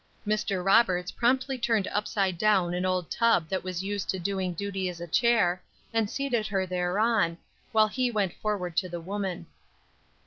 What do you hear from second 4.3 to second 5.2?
duty as a